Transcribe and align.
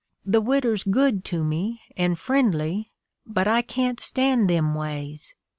The 0.25 0.41
widder's 0.41 0.83
good 0.83 1.23
to 1.25 1.43
me, 1.43 1.79
and 1.95 2.17
friendly; 2.17 2.91
but 3.27 3.47
I 3.47 3.61
can't 3.61 3.99
stand 3.99 4.49
them 4.49 4.73
ways. 4.73 5.35